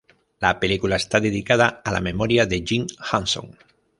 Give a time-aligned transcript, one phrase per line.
[0.39, 3.55] La película está dedicada a la memoria de Jim Henson.